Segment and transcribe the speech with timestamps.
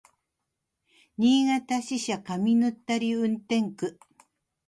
[1.15, 3.99] 新潟支社上沼垂運転区